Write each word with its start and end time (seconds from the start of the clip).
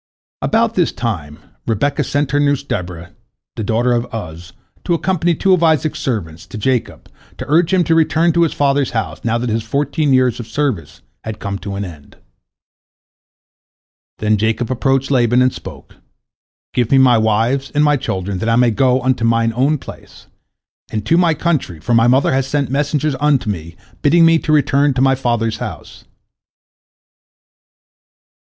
"About 0.51 0.73
this 0.73 0.91
time, 0.91 1.37
Rebekah 1.67 2.03
sent 2.03 2.31
her 2.31 2.39
nurse 2.39 2.63
Deborah, 2.63 3.11
the 3.55 3.63
daughter 3.63 3.91
of 3.93 4.07
Uz, 4.11 4.51
accompanied 4.89 5.35
by 5.35 5.37
two 5.39 5.53
of 5.53 5.61
Isaac's 5.61 5.99
servants, 5.99 6.47
to 6.47 6.57
Jacob, 6.57 7.07
to 7.37 7.45
urge 7.47 7.71
him 7.71 7.83
to 7.83 7.93
return 7.93 8.33
to 8.33 8.41
his 8.41 8.51
father's 8.51 8.93
house, 8.97 9.23
now 9.23 9.37
that 9.37 9.51
his 9.51 9.61
fourteen 9.61 10.11
years 10.11 10.39
of 10.39 10.47
service 10.47 11.01
had 11.23 11.37
come 11.37 11.59
to 11.59 11.75
an 11.75 11.85
end. 11.85 12.17
Then 14.17 14.37
Jacob 14.37 14.71
approached 14.71 15.11
Laban, 15.11 15.39
and 15.39 15.53
spoke, 15.53 15.97
"Give 16.73 16.89
me 16.89 16.97
my 16.97 17.19
wives 17.19 17.71
and 17.75 17.83
my 17.83 17.95
children, 17.95 18.39
that 18.39 18.49
I 18.49 18.55
may 18.55 18.71
go 18.71 19.03
unto 19.03 19.23
mine 19.23 19.53
own 19.55 19.77
place, 19.77 20.25
and 20.91 21.05
to 21.05 21.15
my 21.15 21.35
country, 21.35 21.79
for 21.79 21.93
my 21.93 22.07
mother 22.07 22.33
has 22.33 22.47
sent 22.47 22.71
messengers 22.71 23.15
unto 23.19 23.51
me, 23.51 23.75
bidding 24.01 24.25
me 24.25 24.39
to 24.39 24.51
return 24.51 24.95
to 24.95 25.01
my 25.03 25.13
father's 25.13 25.57
house." 25.57 26.05